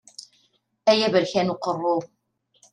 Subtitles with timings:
[0.89, 1.95] Ay aberkan uqerru!